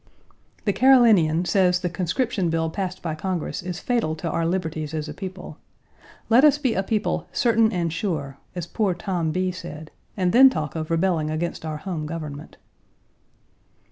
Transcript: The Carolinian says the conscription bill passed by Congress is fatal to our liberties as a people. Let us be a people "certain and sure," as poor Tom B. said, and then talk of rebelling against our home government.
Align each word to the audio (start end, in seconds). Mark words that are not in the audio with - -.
The 0.65 0.73
Carolinian 0.73 1.45
says 1.45 1.81
the 1.81 1.87
conscription 1.87 2.49
bill 2.49 2.71
passed 2.71 3.03
by 3.03 3.13
Congress 3.13 3.61
is 3.61 3.77
fatal 3.79 4.15
to 4.15 4.29
our 4.31 4.47
liberties 4.47 4.95
as 4.95 5.07
a 5.07 5.13
people. 5.13 5.57
Let 6.27 6.43
us 6.43 6.57
be 6.57 6.73
a 6.73 6.81
people 6.81 7.27
"certain 7.31 7.71
and 7.71 7.93
sure," 7.93 8.39
as 8.55 8.65
poor 8.65 8.95
Tom 8.95 9.31
B. 9.31 9.51
said, 9.51 9.91
and 10.17 10.33
then 10.33 10.49
talk 10.49 10.75
of 10.75 10.89
rebelling 10.89 11.29
against 11.29 11.65
our 11.67 11.77
home 11.77 12.07
government. 12.07 12.57